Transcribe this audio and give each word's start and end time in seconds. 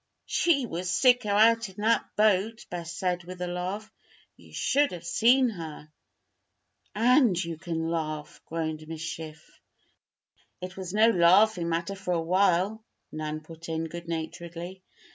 "She 0.25 0.65
was 0.65 0.89
sicker 0.89 1.29
out 1.29 1.69
in 1.69 1.75
that 1.83 2.15
boat," 2.15 2.65
Bess 2.71 2.91
said, 2.91 3.23
with 3.23 3.39
a 3.39 3.45
laugh. 3.45 3.93
"You 4.35 4.51
should 4.51 4.91
have 4.93 5.05
seen 5.05 5.49
her." 5.49 5.91
"And 6.95 7.35
you 7.43 7.55
can 7.59 7.87
laugh?" 7.87 8.41
groaned 8.47 8.87
Miss 8.87 9.01
Schiff. 9.03 9.61
"It 10.59 10.75
was 10.75 10.91
no 10.91 11.07
laughing 11.11 11.69
matter 11.69 11.93
for 11.93 12.15
a 12.15 12.19
while," 12.19 12.83
Nan 13.11 13.41
put 13.41 13.69
in, 13.69 13.83
good 13.85 14.07
naturedly. 14.07 14.81